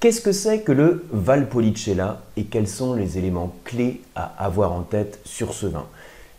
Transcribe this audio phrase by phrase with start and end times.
[0.00, 4.82] Qu'est-ce que c'est que le Valpolicella et quels sont les éléments clés à avoir en
[4.82, 5.86] tête sur ce vin?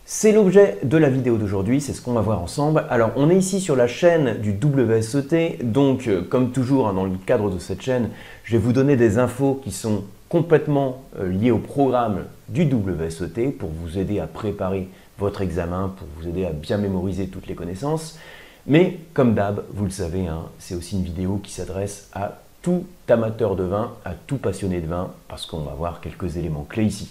[0.06, 2.86] C'est l'objet de la vidéo d'aujourd'hui, c'est ce qu'on va voir ensemble.
[2.88, 7.04] Alors on est ici sur la chaîne du WSET, donc euh, comme toujours hein, dans
[7.04, 8.08] le cadre de cette chaîne,
[8.44, 13.50] je vais vous donner des infos qui sont complètement euh, liées au programme du WSET
[13.58, 14.88] pour vous aider à préparer
[15.18, 18.18] votre examen, pour vous aider à bien mémoriser toutes les connaissances.
[18.66, 22.86] Mais comme d'hab, vous le savez, hein, c'est aussi une vidéo qui s'adresse à tout
[23.08, 26.84] amateur de vin, à tout passionné de vin, parce qu'on va voir quelques éléments clés
[26.84, 27.10] ici.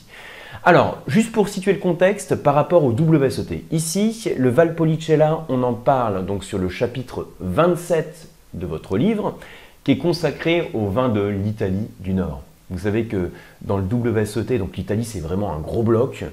[0.64, 3.66] Alors, juste pour situer le contexte par rapport au WSET.
[3.72, 9.38] Ici, le Valpolicella, on en parle donc sur le chapitre 27 de votre livre,
[9.84, 12.42] qui est consacré au vin de l'Italie du Nord.
[12.70, 16.26] Vous savez que dans le WSET, donc l'Italie c'est vraiment un gros bloc,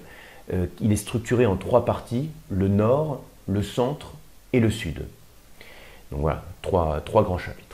[0.53, 4.13] euh, il est structuré en trois parties, le Nord, le Centre
[4.53, 5.07] et le Sud.
[6.11, 7.66] Donc voilà, trois, trois grands chapitres.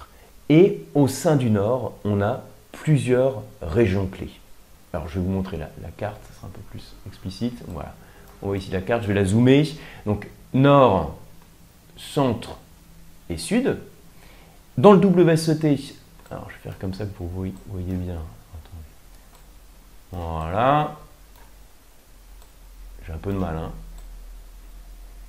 [0.48, 2.42] Et au sein du Nord, on a
[2.72, 4.32] plusieurs régions clés.
[4.92, 7.62] Alors je vais vous montrer la, carte, ça sera un peu plus explicite.
[7.68, 7.94] Voilà.
[8.42, 9.64] On voit ici la carte, je vais la zoomer.
[10.04, 11.16] Donc nord,
[11.96, 12.58] centre
[13.30, 13.78] et sud.
[14.76, 15.78] Dans le WSET,
[16.30, 18.20] alors je vais faire comme ça pour que vous voyez bien.
[20.12, 20.96] Voilà.
[23.06, 23.56] J'ai un peu de mal.
[23.56, 23.72] Hein.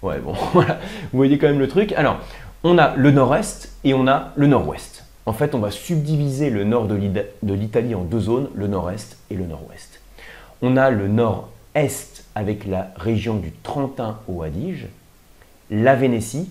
[0.01, 0.75] Ouais, bon, voilà.
[1.11, 1.93] Vous voyez quand même le truc.
[1.93, 2.19] Alors,
[2.63, 5.02] on a le nord-est et on a le nord-ouest.
[5.25, 9.35] En fait, on va subdiviser le nord de l'Italie en deux zones, le nord-est et
[9.35, 10.01] le nord-ouest.
[10.61, 14.87] On a le nord-est avec la région du Trentin au Adige,
[15.69, 16.49] la Vénétie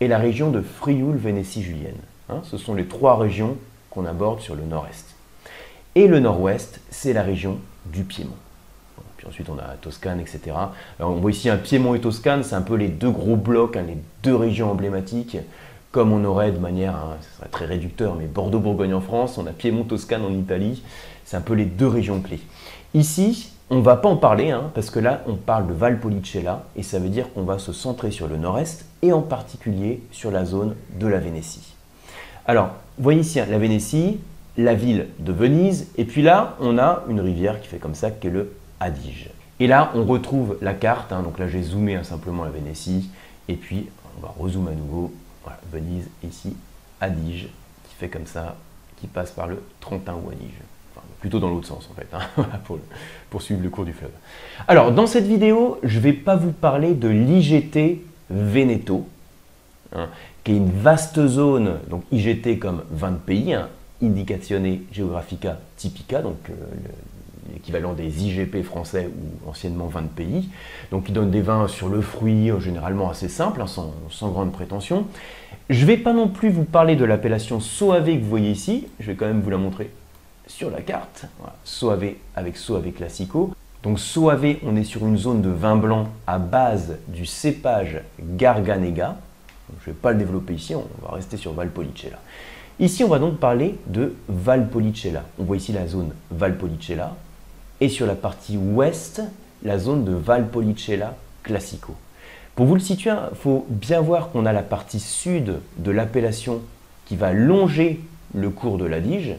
[0.00, 2.00] et la région de Frioul-Vénétie-Julienne.
[2.28, 3.56] Hein, ce sont les trois régions
[3.90, 5.14] qu'on aborde sur le nord-est.
[5.94, 8.30] Et le nord-ouest, c'est la région du Piémont.
[9.16, 10.56] Puis ensuite, on a Toscane, etc.
[10.98, 13.84] On voit ici un Piémont et Toscane, c'est un peu les deux gros blocs, hein,
[13.86, 15.36] les deux régions emblématiques
[15.92, 19.46] comme on aurait de manière, hein, ce serait très réducteur, mais Bordeaux-Bourgogne en France, on
[19.46, 20.82] a Piémont-Toscane en Italie,
[21.26, 22.40] c'est un peu les deux régions clés.
[22.94, 26.64] Ici, on ne va pas en parler, hein, parce que là, on parle de Valpolicella,
[26.76, 30.30] et ça veut dire qu'on va se centrer sur le nord-est, et en particulier sur
[30.30, 31.74] la zone de la Vénétie.
[32.46, 34.18] Alors, vous voyez ici hein, la Vénétie,
[34.56, 38.10] la ville de Venise, et puis là, on a une rivière qui fait comme ça,
[38.10, 39.30] qui est le Adige.
[39.60, 43.10] Et là, on retrouve la carte, donc là j'ai zoomé simplement la Vénétie,
[43.48, 45.12] et puis on va rezoomer à nouveau,
[45.44, 46.56] voilà, Venise, ici,
[47.00, 47.48] Adige,
[47.88, 48.56] qui fait comme ça,
[49.00, 50.60] qui passe par le Trentin ou Adige.
[51.20, 52.46] plutôt dans l'autre sens en fait, hein,
[53.30, 54.10] pour, suivre le cours du fleuve.
[54.68, 59.08] Alors, dans cette vidéo, je ne vais pas vous parler de l'IGT Veneto,
[59.94, 60.08] hein,
[60.44, 63.68] qui est une vaste zone, donc IGT comme 20 pays, hein,
[64.02, 66.54] Indicazione Geographica Typica, donc euh,
[67.52, 70.48] l'équivalent des IGP français ou anciennement 20 pays.
[70.90, 74.52] Donc ils donnent des vins sur le fruit, euh, généralement assez simples, hein, sans, grande
[74.52, 75.06] prétention.
[75.70, 78.86] Je ne vais pas non plus vous parler de l'appellation Soave que vous voyez ici,
[79.00, 79.90] je vais quand même vous la montrer
[80.46, 81.26] sur la carte.
[81.64, 82.04] Soave
[82.34, 83.54] avec Soave Classico.
[83.82, 89.16] Donc Soave, on est sur une zone de vin blanc à base du cépage Garganega.
[89.80, 92.18] je ne vais pas le développer ici, on va rester sur Valpolicella.
[92.80, 95.24] Ici, on va donc parler de Valpolicella.
[95.38, 97.14] On voit ici la zone Valpolicella
[97.82, 99.22] et sur la partie ouest,
[99.64, 101.96] la zone de Valpolicella Classico.
[102.54, 105.90] Pour vous le situer, il hein, faut bien voir qu'on a la partie sud de
[105.90, 106.60] l'appellation
[107.06, 107.98] qui va longer
[108.34, 109.34] le cours de l'Adige,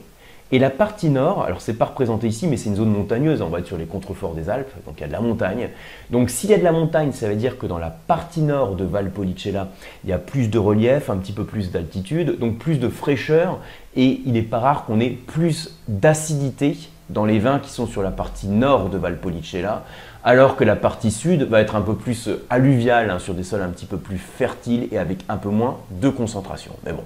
[0.51, 3.47] et la partie nord, alors c'est pas représenté ici, mais c'est une zone montagneuse, on
[3.47, 5.69] va être sur les contreforts des Alpes, donc il y a de la montagne.
[6.11, 8.75] Donc s'il y a de la montagne, ça veut dire que dans la partie nord
[8.75, 9.69] de Valpolicella,
[10.03, 13.59] il y a plus de relief, un petit peu plus d'altitude, donc plus de fraîcheur,
[13.95, 16.77] et il n'est pas rare qu'on ait plus d'acidité
[17.13, 19.83] dans les vins qui sont sur la partie nord de Valpolicella,
[20.23, 23.61] alors que la partie sud va être un peu plus alluviale, hein, sur des sols
[23.61, 26.73] un petit peu plus fertiles et avec un peu moins de concentration.
[26.85, 27.03] Mais bon,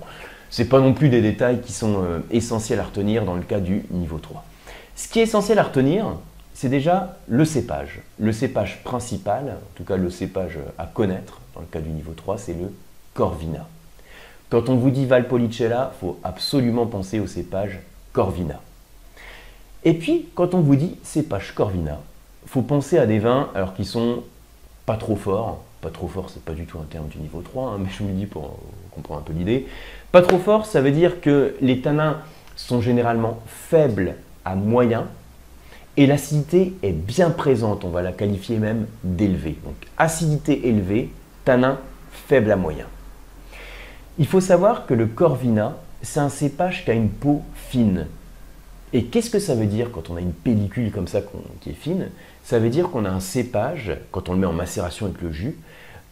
[0.50, 3.42] ce n'est pas non plus des détails qui sont euh, essentiels à retenir dans le
[3.42, 4.44] cas du niveau 3.
[4.96, 6.06] Ce qui est essentiel à retenir,
[6.54, 8.02] c'est déjà le cépage.
[8.18, 12.14] Le cépage principal, en tout cas le cépage à connaître dans le cas du niveau
[12.14, 12.72] 3, c'est le
[13.14, 13.68] Corvina.
[14.50, 17.80] Quand on vous dit Valpolicella, il faut absolument penser au cépage
[18.14, 18.62] Corvina.
[19.84, 22.00] Et puis, quand on vous dit cépage Corvina,
[22.46, 24.24] faut penser à des vins alors qui sont
[24.86, 25.64] pas trop forts.
[25.82, 28.04] Pas trop fort, c'est pas du tout un terme du niveau 3, hein, mais je
[28.04, 28.58] vous le dis pour
[28.92, 29.68] comprendre un peu l'idée.
[30.12, 32.18] Pas trop fort, ça veut dire que les tanins
[32.56, 35.04] sont généralement faibles à moyens
[35.98, 39.58] et l'acidité est bien présente, on va la qualifier même d'élevée.
[39.64, 41.12] Donc acidité élevée,
[41.44, 41.80] tanin
[42.12, 42.86] faible à moyen.
[44.20, 48.06] Il faut savoir que le Corvina, c'est un cépage qui a une peau fine,
[48.94, 51.22] et qu'est-ce que ça veut dire quand on a une pellicule comme ça
[51.62, 52.10] qui est fine?
[52.44, 55.32] Ça veut dire qu'on a un cépage, quand on le met en macération avec le
[55.32, 55.58] jus,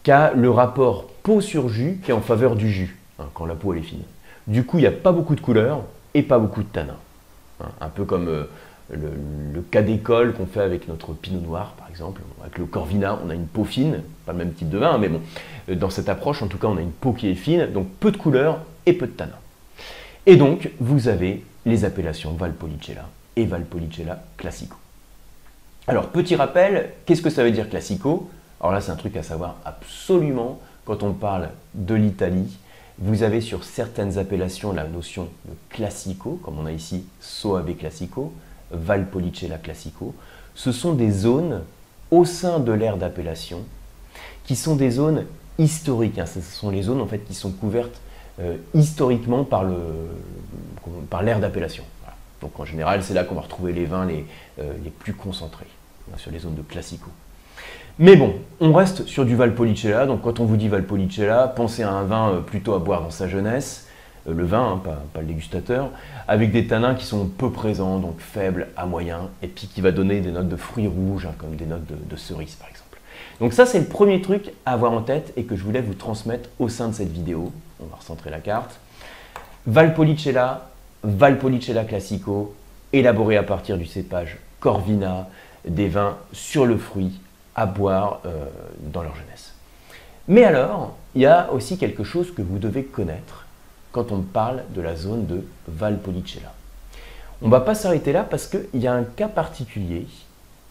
[0.02, 3.46] qui a le rapport peau sur jus qui est en faveur du jus, hein, quand
[3.46, 4.02] la peau elle est fine.
[4.46, 5.82] Du coup, il n'y a pas beaucoup de couleur
[6.14, 6.96] et pas beaucoup de tanin.
[7.60, 8.44] Hein, un peu comme euh,
[8.92, 12.20] le, cas d'école qu'on fait avec notre pinot noir, par exemple.
[12.42, 14.98] Avec le corvina, on a une peau fine, pas le même type de vin, hein,
[14.98, 15.22] mais bon,
[15.70, 17.88] euh, dans cette approche, en tout cas, on a une peau qui est fine, donc
[17.98, 19.32] peu de couleur et peu de tanin.
[20.26, 24.76] Et donc, vous avez les appellations Valpolicella et Valpolicella Classico.
[25.88, 28.30] Alors, petit rappel, qu'est-ce que ça veut dire Classico?
[28.60, 32.56] Alors là, c'est un truc à savoir absolument quand on parle de l'Italie.
[32.98, 38.32] Vous avez sur certaines appellations la notion de Classico, comme on a ici Soave Classico,
[38.70, 40.14] Valpolicella Classico.
[40.54, 41.62] Ce sont des zones
[42.10, 43.64] au sein de l'aire d'appellation
[44.44, 45.26] qui sont des zones
[45.58, 46.18] historiques.
[46.18, 46.26] Hein.
[46.26, 48.00] Ce sont les zones en fait qui sont couvertes
[48.40, 49.64] euh, historiquement par
[51.22, 51.84] l'aire d'appellation.
[52.40, 54.26] Donc en général, c'est là qu'on va retrouver les vins les,
[54.58, 55.66] euh, plus concentrés,
[56.12, 57.10] hein, sur les zones de classico.
[57.98, 60.06] Mais bon, on reste sur du Valpolicella.
[60.06, 63.10] Donc quand on vous dit Valpolicella, pensez à un vin euh, plutôt à boire dans
[63.10, 63.88] sa jeunesse,
[64.28, 65.90] le vin, hein, pas, le dégustateur,
[66.28, 69.92] avec des tanins qui sont peu présents, donc faibles à moyens, et puis qui va
[69.92, 72.98] donner des notes de fruits rouges, comme des notes de, de cerises par exemple.
[73.40, 75.94] Donc ça, c'est le premier truc à avoir en tête et que je voulais vous
[75.94, 77.52] transmettre au sein de cette vidéo.
[77.80, 78.78] On va recentrer la carte.
[79.66, 80.68] Valpolicella,
[81.02, 82.54] Valpolicella Classico,
[82.92, 85.28] élaboré à partir du cépage Corvina,
[85.66, 87.20] des vins sur le fruit
[87.54, 88.46] à boire euh,
[88.80, 89.54] dans leur jeunesse.
[90.28, 93.46] Mais alors, il y a aussi quelque chose que vous devez connaître
[93.92, 96.52] quand on parle de la zone de Valpolicella.
[97.42, 100.06] On ne va pas s'arrêter là parce qu'il y a un cas particulier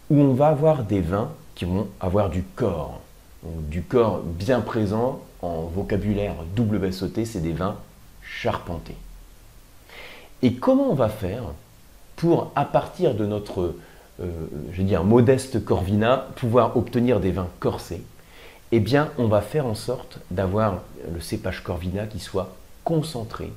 [0.09, 3.01] où on va avoir des vins qui vont avoir du corps.
[3.43, 7.77] du corps bien présent en vocabulaire WSOT, c'est des vins
[8.21, 8.95] charpentés.
[10.41, 11.43] Et comment on va faire
[12.15, 13.75] pour, à partir de notre,
[14.21, 14.27] euh,
[14.71, 18.03] je veux dire, modeste Corvina, pouvoir obtenir des vins corsés?
[18.71, 20.81] Eh bien, on va faire en sorte d'avoir
[21.13, 23.51] le cépage Corvina qui soit concentré.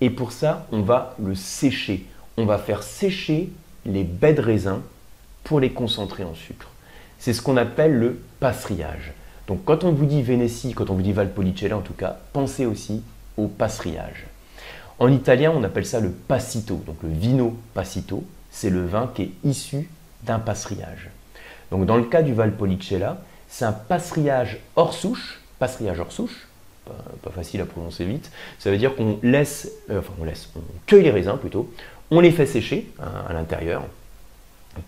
[0.00, 2.06] Et pour ça, on va le sécher.
[2.36, 3.50] On va faire sécher
[3.84, 4.82] les baies de raisin
[5.44, 6.68] pour les concentrer en sucre.
[7.18, 9.12] C'est ce qu'on appelle le passeriage.
[9.46, 12.66] Donc quand on vous dit Vénétie, quand on vous dit Valpolicella en tout cas, pensez
[12.66, 13.02] aussi
[13.36, 14.26] au passeriage.
[14.98, 16.82] En italien, on appelle ça le passito.
[16.86, 19.88] Donc le vino passito, c'est le vin qui est issu
[20.22, 21.10] d'un passeriage.
[21.70, 23.18] Donc dans le cas du Valpolicella,
[23.48, 26.46] c'est un passeriage hors souche, passeriage hors souche,
[27.22, 28.30] pas, facile à prononcer vite.
[28.58, 31.72] Ça veut dire qu'on laisse, euh, enfin on laisse, on cueille les raisins plutôt,
[32.10, 33.84] on les fait sécher hein, à l'intérieur,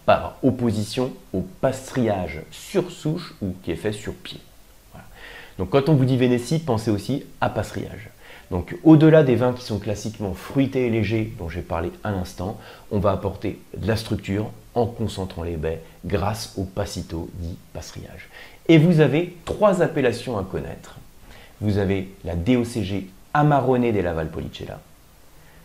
[0.07, 4.41] par opposition au pastriage sur souche ou qui est fait sur pied.
[5.59, 8.11] Donc quand on vous dit Vénétie, pensez aussi à pastriage.
[8.51, 12.59] Donc au-delà des vins qui sont classiquement fruités et légers dont j'ai parlé à l'instant,
[12.91, 18.29] on va apporter de la structure en concentrant les baies grâce au passito dit pastriage.
[18.69, 20.97] Et vous avez trois appellations à connaître.
[21.61, 24.81] Vous avez la DOCG Amarone della Valpolicella,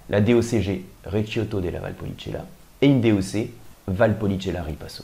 [0.09, 2.45] la DOCG Recchiotto della Valpolicella
[2.81, 3.49] et une DOC
[3.89, 5.03] Valpolicella Ripasso.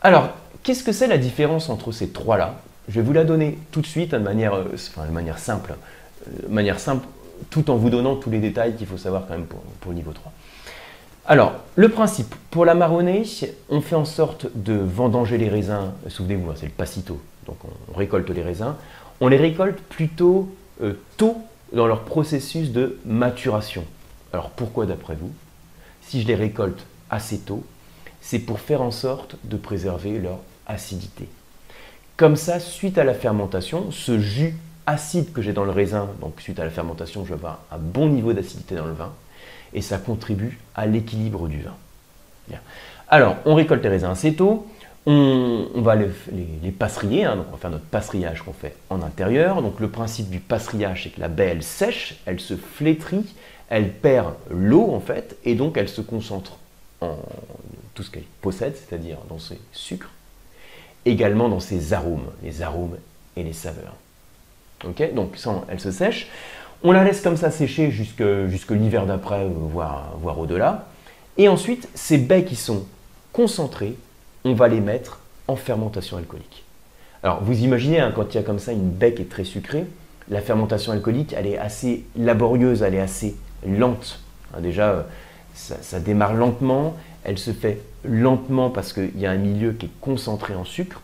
[0.00, 0.30] Alors,
[0.62, 2.60] qu'est-ce que c'est la différence entre ces trois-là?
[2.88, 5.74] Je vais vous la donner tout de suite de manière, euh, de manière simple,
[6.26, 7.06] euh, manière simple,
[7.50, 10.12] tout en vous donnant tous les détails qu'il faut savoir quand même pour, le niveau
[10.12, 10.32] 3.
[11.26, 13.24] Alors, le principe, pour la marronnée,
[13.68, 17.58] on fait en sorte de vendanger les raisins, souvenez-vous, hein, c'est le passito, donc
[17.92, 18.74] on, récolte les raisins,
[19.20, 20.48] on les récolte plutôt
[20.82, 21.36] euh, tôt
[21.72, 23.84] dans leur processus de maturation.
[24.32, 25.32] Alors pourquoi d'après vous?
[26.02, 27.64] Si je les récolte assez tôt,
[28.20, 31.28] c'est pour faire en sorte de préserver leur acidité.
[32.16, 34.56] Comme ça, suite à la fermentation, ce jus
[34.86, 37.78] acide que j'ai dans le raisin, donc suite à la fermentation, je vais avoir un
[37.78, 39.12] bon niveau d'acidité dans le vin,
[39.72, 41.74] et ça contribue à l'équilibre du vin.
[43.08, 44.66] Alors, on récolte les raisins assez tôt,
[45.06, 46.08] on, va les,
[46.62, 49.62] les, passerier, hein, donc on va faire notre passeriage qu'on fait en intérieur.
[49.62, 53.24] Donc le principe du passeriage, c'est que la baie, elle sèche, elle se flétrit,
[53.70, 56.58] elle perd l'eau en fait, et donc elle se concentre
[57.00, 57.16] en
[57.98, 60.10] tout ce qu'elle possède, c'est-à-dire dans ses sucres,
[61.04, 62.96] également dans ses arômes, les arômes
[63.36, 63.96] et les saveurs.
[64.86, 66.28] Ok Donc ça, elle se sèche.
[66.84, 70.86] On la laisse comme ça sécher jusque, l'hiver d'après, voire, voire au-delà.
[71.38, 72.86] Et ensuite, ces baies qui sont
[73.32, 73.96] concentrées,
[74.44, 76.62] on va les mettre en fermentation alcoolique.
[77.24, 79.42] Alors vous imaginez, hein, quand il y a comme ça une baie qui est très
[79.42, 79.86] sucrée,
[80.28, 83.34] la fermentation alcoolique, elle est assez laborieuse, elle est assez
[83.66, 84.20] lente.
[84.54, 85.04] Hein, déjà,
[85.54, 90.00] ça, démarre lentement, elle se fait lentement parce qu'il y a un milieu qui est
[90.00, 91.02] concentré en sucre.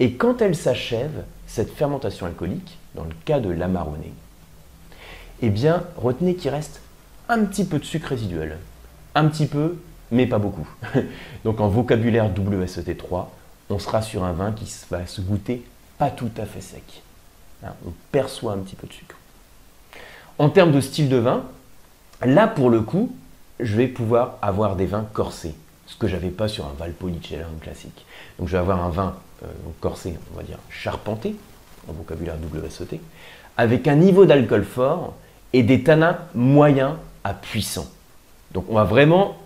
[0.00, 4.12] Et quand elle s'achève, cette fermentation alcoolique, dans le cas de l'amarronné,
[5.42, 6.80] eh bien, retenez qu'il reste
[7.28, 8.58] un petit peu de sucre résiduel.
[9.14, 9.76] Un petit peu,
[10.10, 10.68] mais pas beaucoup.
[11.44, 13.26] Donc en vocabulaire WSET3,
[13.70, 15.64] on sera sur un vin qui va se goûter
[15.98, 17.02] pas tout à fait sec.
[17.64, 19.16] Hein, on perçoit un petit peu de sucre.
[20.38, 21.44] En termes de style de vin,
[22.22, 23.14] là pour le coup,
[23.60, 25.54] je vais pouvoir avoir des vins corsés,
[25.94, 28.04] ce que j'avais pas sur un Valpolicella classique.
[28.38, 29.46] Donc je vais avoir un vin euh,
[29.80, 31.36] corsé, on va dire charpenté,
[31.88, 33.00] en vocabulaire WSET,
[33.56, 35.14] avec un niveau d'alcool fort
[35.52, 37.86] et des tanins moyens à puissants.
[38.50, 39.36] Donc on va vraiment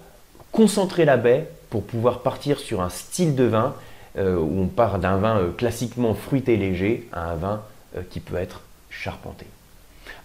[0.50, 3.74] concentrer la baie pour pouvoir partir sur un style de vin
[4.16, 7.62] euh, où on part d'un vin euh, classiquement fruité léger à un vin
[8.10, 9.46] qui peut être charpenté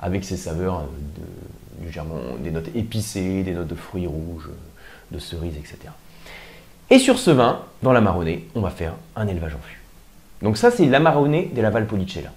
[0.02, 0.84] avec ses saveurs
[1.82, 4.50] de, des notes épicées, des notes de fruits rouges,
[5.12, 5.94] de cerises, etc.
[6.90, 9.82] Et sur ce vin, dans la marronnée, on va faire un élevage en fût.
[10.42, 12.32] Donc ça, c'est la marronnée de la Valpolicella.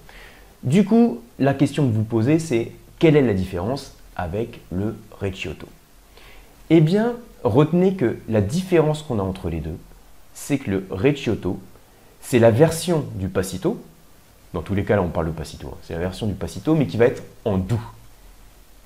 [0.62, 5.66] Du coup, la question que vous posez, c'est quelle est la différence avec le Recioto
[6.70, 9.76] Eh bien, retenez que la différence qu'on a entre les deux,
[10.34, 11.60] c'est que le Recioto,
[12.20, 13.78] c'est la version du Passito,
[14.56, 15.68] dans tous les cas, là, on parle de passito.
[15.68, 15.76] Hein.
[15.82, 17.82] C'est la version du passito, mais qui va être en doux.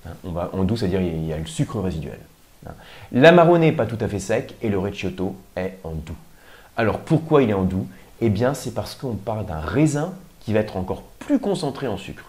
[0.05, 2.19] Hein, on va, en doux, c'est-à-dire il y a le sucre résiduel.
[2.67, 2.73] Hein.
[3.13, 6.17] L'amarone n'est pas tout à fait sec et le recioto est en doux.
[6.77, 7.87] Alors pourquoi il est en doux?
[8.21, 11.97] Eh bien, c'est parce qu'on parle d'un raisin qui va être encore plus concentré en
[11.97, 12.25] sucre.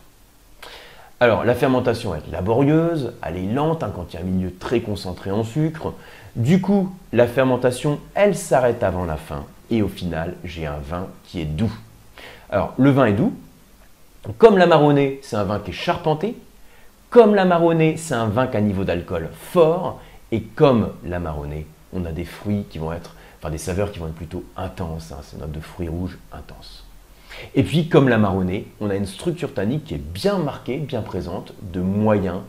[1.19, 4.81] Alors, la fermentation être laborieuse, elle est lente quand il y a un milieu très
[4.81, 5.93] concentré en sucre.
[6.35, 9.45] Du coup, la fermentation, elle s'arrête avant la fin.
[9.69, 11.71] Et au final, j'ai un vin qui est doux.
[12.49, 13.33] Alors, le vin est doux.
[14.37, 16.35] Comme la marronnée, c'est un vin qui est charpenté.
[17.11, 20.01] Comme la marronnée, c'est un vin qui a un niveau d'alcool fort.
[20.31, 23.99] Et comme la marronnée, on a des fruits qui vont être, enfin des saveurs qui
[23.99, 25.11] vont être plutôt intenses.
[25.11, 26.85] Hein, c'est une de fruits rouges intenses.
[27.55, 31.01] Et puis, comme la marronnée, on a une structure tannique qui est bien marquée, bien
[31.01, 32.43] présente, de moyen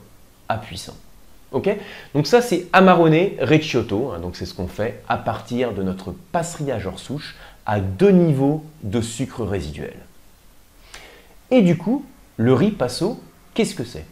[0.49, 0.97] à puissant.
[1.53, 1.69] Ok?
[2.15, 4.13] Donc ça, c'est Amarone Recioto.
[4.13, 7.37] Hein, donc c'est ce qu'on fait à partir de notre passerillage hors souche
[7.67, 9.95] à deux niveaux de sucre résiduel.
[11.51, 12.05] Et du coup,
[12.37, 13.21] le riz passo,
[13.55, 14.07] qu'est-ce que c'est?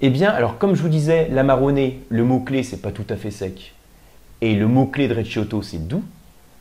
[0.00, 3.30] Eh bien, alors comme je vous disais, l'amarone, le mot-clé, c'est pas tout à fait
[3.30, 3.74] sec.
[4.40, 6.04] Et le mot-clé de Recioto, c'est doux.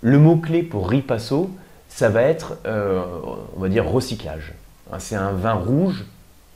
[0.02, 1.52] Le mot-clé pour riz passo,
[1.88, 3.04] ça va être, euh,
[3.56, 4.54] on va dire, recyclage.
[4.92, 6.06] Hein, c'est un vin rouge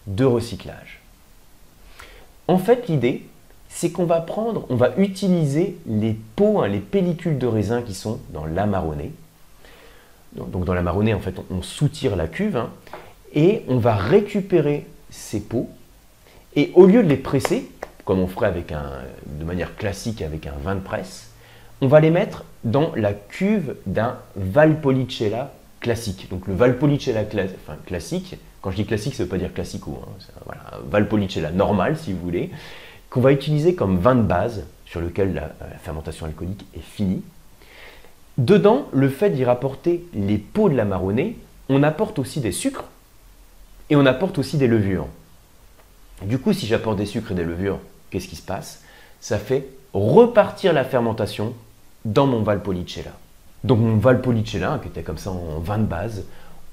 [0.07, 1.01] de recyclage.
[2.47, 3.27] En fait, l'idée,
[3.69, 7.93] c'est qu'on va prendre, on va utiliser les peaux, hein, les pellicules de raisin qui
[7.93, 9.11] sont dans l'amarone,
[10.35, 12.69] donc dans la marronnée, en fait, on soutire la cuve hein,
[13.33, 15.69] et on va récupérer ces pots.
[16.55, 17.69] Et au lieu de les presser,
[18.05, 21.29] comme on ferait un, de manière classique avec un vin de presse,
[21.81, 26.27] on va les mettre dans la cuve d'un Valpolicella classique.
[26.29, 27.23] Donc le Valpolicella
[27.85, 30.11] classique, quand je dis classique, ça ne veut pas dire classico, hein,
[30.45, 32.51] voilà, Valpolicella normal si vous voulez,
[33.09, 37.23] qu'on va utiliser comme vin de base sur lequel la fermentation alcoolique est finie.
[38.37, 41.37] Dedans, le fait d'y rapporter les pots de la marronnée,
[41.69, 42.85] on apporte aussi des sucres
[43.89, 45.07] et on apporte aussi des levures.
[46.23, 48.83] Du coup, si j'apporte des sucres et des levures, qu'est-ce qui se passe?
[49.19, 51.53] Ça fait repartir la fermentation
[52.05, 53.11] dans mon Valpolicella.
[53.63, 56.25] Donc mon Valpolicella, qui était comme ça en vin de base,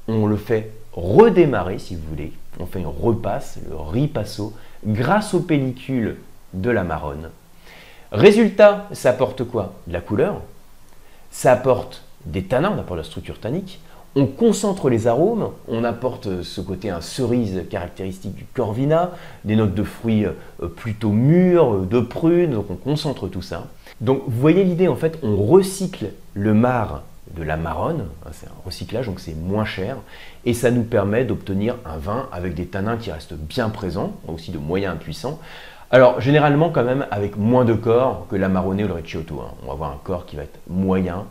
[0.07, 2.33] on le fait redémarrer, si vous voulez.
[2.61, 6.17] On fait une repasse, le ripasso, grâce aux pellicules
[6.55, 7.31] de la marronne.
[8.11, 9.75] Résultat, ça apporte quoi?
[9.87, 10.41] De la couleur,
[11.31, 13.81] ça apporte des tanins, on apporte la structure tannique,
[14.19, 19.13] on concentre les arômes, on apporte ce côté un cerise caractéristique du corvina,
[19.45, 23.69] des notes de fruits euh, plutôt mûrs, euh, de prunes, donc on concentre tout ça.
[24.01, 27.03] Donc vous voyez l'idée, en fait, on recycle le marc
[27.37, 29.97] de la marronne, hein, c'est un recyclage, donc c'est moins cher,
[30.45, 34.51] et ça nous permet d'obtenir un vin avec des tanins qui restent bien présents, aussi
[34.51, 35.39] de moyens puissants.
[35.93, 39.41] Alors, généralement, quand même, avec moins de corps que la marronnée ou le recioto.
[39.41, 39.55] Hein.
[39.63, 41.25] On va avoir un corps qui va être moyen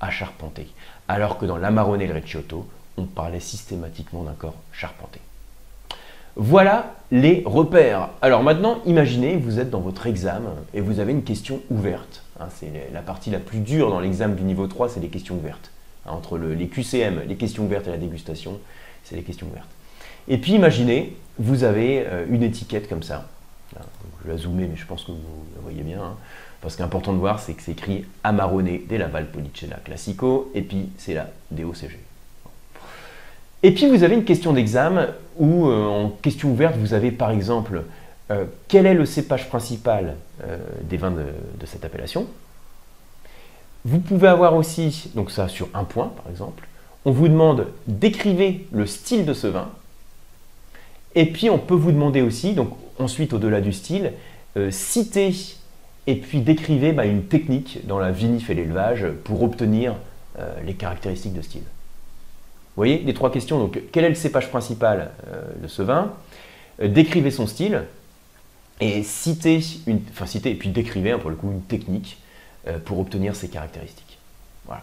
[0.00, 0.66] à charpenter.
[1.08, 2.66] Alors que dans la marronnée et le recioto,
[2.96, 5.20] on parlait systématiquement d'un corps charpenté.
[6.36, 8.08] Voilà les repères.
[8.22, 12.22] Alors maintenant, imaginez, vous êtes dans votre examen et vous avez une question ouverte.
[12.40, 12.46] Hein.
[12.54, 15.70] c'est la partie la plus dure dans l'examen du niveau 3, c'est les questions ouvertes.
[16.06, 18.58] Hein, entre les QCM, les questions ouvertes et la dégustation,
[19.04, 19.68] c'est les questions ouvertes.
[20.28, 23.28] Et puis imaginez, vous avez euh, une étiquette comme ça,
[24.24, 26.16] je vais zoomer, mais je pense que vous le voyez bien.
[26.62, 31.12] Parce qu'important de voir, c'est que c'est écrit Amarone della Valpolicella Classico, et puis c'est
[31.12, 31.98] la DOCG.
[33.64, 37.32] Et puis vous avez une question d'examen où, euh, en question ouverte, vous avez par
[37.32, 37.82] exemple
[38.30, 41.24] euh, quel est le cépage principal euh, des vins de,
[41.60, 42.26] de, cette appellation?
[43.84, 46.68] Vous pouvez avoir aussi, donc ça sur un point par exemple,
[47.04, 49.68] on vous demande d'écrivez le style de ce vin.
[51.16, 54.12] Et puis on peut vous demander aussi, donc ensuite au-delà du style,
[54.70, 55.34] citer
[56.06, 59.94] et puis décrivez bah, une technique dans la vinif et l'élevage pour obtenir
[60.38, 61.62] euh, les caractéristiques de style.
[61.62, 63.58] Vous voyez, les trois questions.
[63.58, 66.12] Donc, quel est le cépage principal euh, de ce vin?
[66.82, 67.82] Décrivez son style.
[68.80, 72.18] et citez, une, enfin citez et puis décrivez hein, pour le coup une technique
[72.66, 74.18] euh, pour obtenir ces caractéristiques.
[74.66, 74.82] Voilà.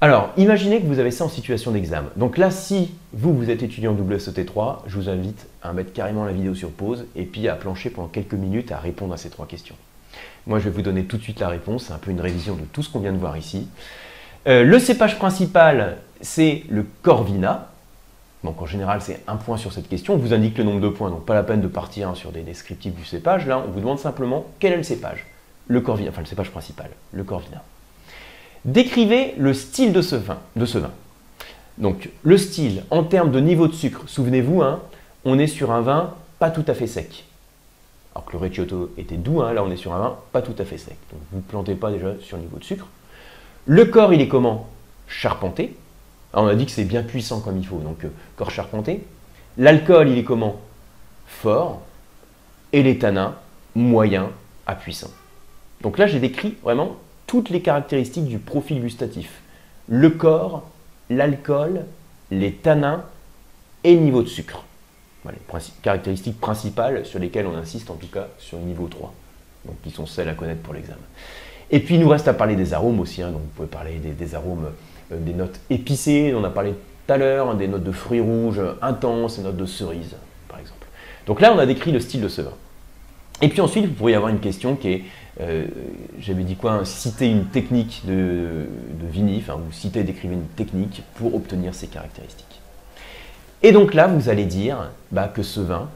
[0.00, 2.08] Alors, imaginez que vous avez ça en situation d'examen.
[2.16, 6.32] Donc là, si vous, vous êtes étudiant WSET3, je vous invite à mettre carrément la
[6.32, 9.46] vidéo sur pause et puis à plancher pendant quelques minutes à répondre à ces trois
[9.46, 9.76] questions.
[10.46, 11.84] Moi, je vais vous donner tout de suite la réponse.
[11.84, 13.68] C'est un peu une révision de tout ce qu'on vient de voir ici.
[14.46, 17.68] Euh, le cépage principal, c'est le Corvina.
[18.42, 20.14] Donc en général, c'est un point sur cette question.
[20.14, 22.32] On vous indique le nombre de points, donc pas la peine de partir hein, sur
[22.32, 23.46] des descriptifs du cépage.
[23.46, 25.26] Là, on vous demande simplement quel est le cépage.
[25.68, 27.62] Le Corvina, enfin le cépage principal, le Corvina.
[28.64, 30.38] Décrivez le style de ce vin.
[30.56, 30.90] De ce vin.
[31.76, 34.80] Donc le style, en termes de niveau de sucre, souvenez-vous, hein,
[35.24, 37.26] on est sur un vin pas tout à fait sec.
[38.14, 40.54] Alors que le Recioto était doux, hein, là on est sur un vin pas tout
[40.58, 40.96] à fait sec.
[41.12, 42.86] Donc vous ne plantez pas déjà sur le niveau de sucre.
[43.66, 44.68] Le corps, il est comment?
[45.06, 45.76] Charpenté.
[46.32, 49.04] on a dit que c'est bien puissant comme il faut, donc euh, corps charpenté.
[49.58, 50.60] L'alcool, il est comment?
[51.26, 51.82] Fort.
[52.72, 53.34] Et les tanins,
[53.74, 54.30] moyen
[54.66, 55.10] à puissant.
[55.82, 59.40] Donc là, j'ai décrit vraiment toutes les caractéristiques du profil gustatif.
[59.88, 60.68] Le corps,
[61.08, 61.84] l'alcool,
[62.30, 63.04] les tanins
[63.84, 64.64] et le niveau de sucre.
[65.26, 69.12] Les caractéristiques principales sur lesquelles on insiste en tout cas sur le niveau 3,
[69.66, 70.98] donc qui sont celles à connaître pour l'examen.
[71.70, 73.22] Et puis il nous reste à parler des arômes aussi.
[73.22, 73.30] Hein.
[73.30, 74.70] donc vous pouvez parler des, arômes,
[75.12, 78.20] euh, des notes épicées, on a parlé tout à l'heure, hein, des notes de fruits
[78.20, 80.16] rouges intenses, des notes de cerises,
[80.48, 80.86] par exemple.
[81.26, 82.54] Donc là, on a décrit le style de ce vin.
[83.42, 85.04] Et puis ensuite, vous pourriez avoir une question qui est,
[85.40, 85.66] euh,
[86.18, 88.66] j'avais dit quoi, citer une technique de,
[89.00, 92.59] de vinif, ou citer, décrire une technique pour obtenir ces caractéristiques.
[93.62, 95.90] Et donc là, vous allez dire bah, que ce vin,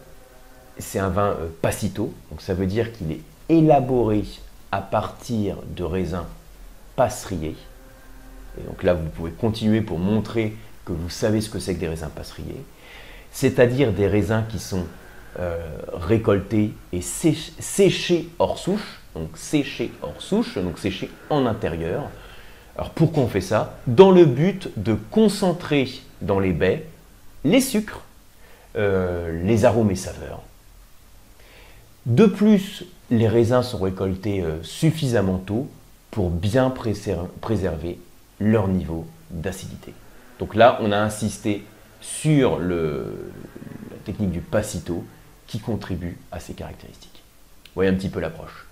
[0.79, 4.25] c'est un vin euh, passito, donc ça veut dire qu'il est élaboré
[4.71, 6.27] à partir de raisins
[6.97, 7.57] passeriers.
[8.59, 11.81] Et donc là, vous pouvez continuer pour montrer que vous savez ce que c'est que
[11.81, 12.63] des raisins passeriers,
[13.33, 14.85] c'est-à-dire des raisins qui sont
[15.41, 15.59] euh,
[15.95, 22.11] récoltés et séchés hors souche, donc séchés hors souche, donc séchés en intérieur.
[22.77, 23.79] Alors pourquoi on fait ça?
[23.87, 25.89] Dans le but de concentrer
[26.21, 26.87] dans les baies
[27.45, 28.03] les sucres,
[28.77, 30.43] euh, les arômes et saveurs.
[32.07, 35.69] De plus, les raisins sont récoltés euh, suffisamment tôt
[36.11, 36.73] pour bien
[37.41, 37.99] préserver
[38.41, 39.93] leur niveau d'acidité.
[40.39, 41.65] Donc là, on a insisté
[42.01, 42.77] sur la
[44.05, 45.05] technique du passito
[45.47, 47.23] qui contribue à ces caractéristiques.
[47.75, 48.67] Voyez un petit peu l'approche.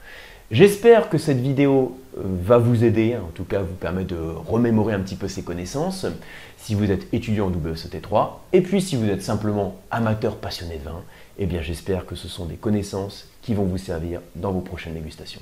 [0.50, 4.92] J'espère que cette vidéo euh, va vous aider, en tout cas vous permet de remémorer
[4.92, 6.06] un petit peu ces connaissances,
[6.58, 10.84] si vous êtes étudiant en WSET3, et puis si vous êtes simplement amateur passionné de
[10.84, 11.02] vin,
[11.38, 14.94] eh bien j'espère que ce sont des connaissances qui vont vous servir dans vos prochaines
[14.94, 15.40] dégustations.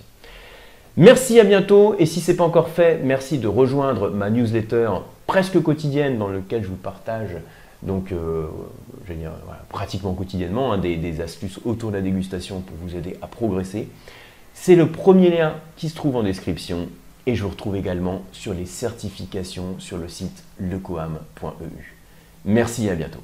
[0.97, 4.91] Merci, à bientôt, et si ce n'est pas encore fait, merci de rejoindre ma newsletter
[5.27, 7.37] presque quotidienne dans laquelle je vous partage
[7.83, 8.47] donc euh,
[9.71, 13.89] pratiquement quotidiennement hein, des astuces autour de la dégustation pour vous aider à progresser.
[14.63, 16.91] C'est le premier lien qui se trouve en description
[17.25, 21.97] et je vous retrouve également sur les certifications sur le site lecoam.eu.
[22.45, 23.23] Merci et à bientôt.